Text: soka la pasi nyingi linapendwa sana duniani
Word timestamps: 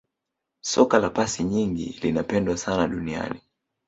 soka 0.61 0.99
la 0.99 1.09
pasi 1.09 1.43
nyingi 1.43 1.99
linapendwa 2.01 2.57
sana 2.57 2.87
duniani 2.87 3.41